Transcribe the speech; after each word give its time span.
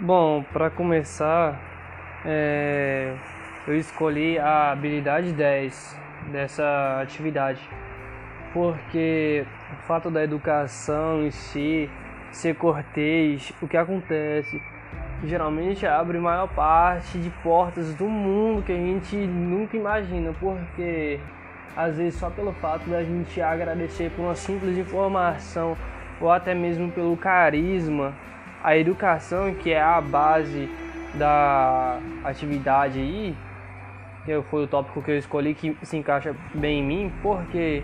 Bom, 0.00 0.44
para 0.52 0.70
começar, 0.70 1.60
é, 2.24 3.16
eu 3.66 3.76
escolhi 3.76 4.38
a 4.38 4.70
habilidade 4.70 5.32
10 5.32 5.98
dessa 6.30 7.00
atividade, 7.02 7.60
porque 8.52 9.44
o 9.72 9.76
fato 9.88 10.08
da 10.08 10.22
educação 10.22 11.26
em 11.26 11.32
si 11.32 11.90
ser 12.30 12.54
cortês, 12.54 13.52
o 13.60 13.66
que 13.66 13.76
acontece 13.76 14.62
geralmente 15.24 15.84
abre 15.84 16.16
maior 16.18 16.46
parte 16.46 17.18
de 17.18 17.30
portas 17.42 17.92
do 17.96 18.04
mundo 18.04 18.62
que 18.62 18.70
a 18.70 18.76
gente 18.76 19.16
nunca 19.16 19.76
imagina, 19.76 20.32
porque 20.38 21.18
às 21.76 21.96
vezes 21.96 22.20
só 22.20 22.30
pelo 22.30 22.52
fato 22.52 22.88
da 22.88 23.02
gente 23.02 23.42
agradecer 23.42 24.12
por 24.12 24.22
uma 24.22 24.36
simples 24.36 24.78
informação 24.78 25.76
ou 26.20 26.30
até 26.30 26.54
mesmo 26.54 26.88
pelo 26.92 27.16
carisma 27.16 28.14
a 28.62 28.76
educação, 28.76 29.54
que 29.54 29.72
é 29.72 29.80
a 29.80 30.00
base 30.00 30.68
da 31.14 31.98
atividade 32.24 32.98
aí, 32.98 33.36
que 34.24 34.42
foi 34.50 34.64
o 34.64 34.66
tópico 34.66 35.02
que 35.02 35.10
eu 35.10 35.18
escolhi 35.18 35.54
que 35.54 35.76
se 35.82 35.96
encaixa 35.96 36.34
bem 36.54 36.80
em 36.80 36.84
mim, 36.84 37.12
porque 37.22 37.82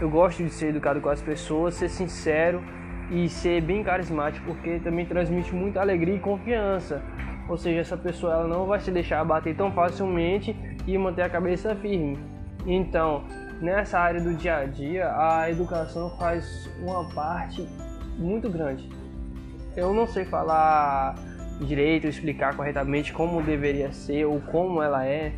eu 0.00 0.08
gosto 0.10 0.42
de 0.42 0.50
ser 0.50 0.68
educado 0.68 1.00
com 1.00 1.08
as 1.08 1.22
pessoas, 1.22 1.74
ser 1.74 1.88
sincero 1.88 2.62
e 3.10 3.28
ser 3.28 3.60
bem 3.62 3.82
carismático, 3.84 4.44
porque 4.46 4.80
também 4.80 5.06
transmite 5.06 5.54
muita 5.54 5.80
alegria 5.80 6.16
e 6.16 6.18
confiança. 6.18 7.02
Ou 7.48 7.56
seja, 7.56 7.80
essa 7.80 7.96
pessoa 7.96 8.32
ela 8.32 8.48
não 8.48 8.66
vai 8.66 8.80
se 8.80 8.90
deixar 8.90 9.20
abater 9.20 9.54
tão 9.54 9.70
facilmente 9.70 10.56
e 10.86 10.98
manter 10.98 11.22
a 11.22 11.28
cabeça 11.28 11.76
firme. 11.76 12.18
Então, 12.66 13.24
nessa 13.60 14.00
área 14.00 14.20
do 14.20 14.34
dia 14.34 14.56
a 14.56 14.64
dia, 14.64 15.14
a 15.16 15.48
educação 15.48 16.10
faz 16.18 16.68
uma 16.80 17.08
parte 17.14 17.64
muito 18.18 18.50
grande 18.50 19.05
eu 19.76 19.92
não 19.92 20.06
sei 20.06 20.24
falar 20.24 21.14
direito, 21.60 22.06
explicar 22.06 22.56
corretamente 22.56 23.12
como 23.12 23.42
deveria 23.42 23.92
ser 23.92 24.24
ou 24.24 24.40
como 24.40 24.82
ela 24.82 25.06
é, 25.06 25.32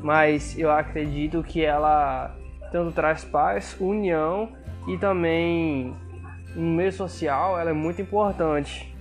mas 0.00 0.58
eu 0.58 0.70
acredito 0.70 1.42
que 1.42 1.64
ela 1.64 2.34
tanto 2.70 2.92
traz 2.92 3.24
paz, 3.24 3.76
união 3.80 4.50
e 4.86 4.96
também 4.98 5.94
no 6.54 6.76
meio 6.76 6.92
social 6.92 7.58
ela 7.58 7.70
é 7.70 7.72
muito 7.72 8.02
importante. 8.02 8.94